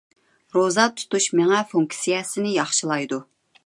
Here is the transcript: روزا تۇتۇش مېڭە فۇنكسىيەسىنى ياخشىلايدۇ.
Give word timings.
روزا 0.55 0.85
تۇتۇش 1.01 1.29
مېڭە 1.41 1.61
فۇنكسىيەسىنى 1.75 2.59
ياخشىلايدۇ. 2.59 3.27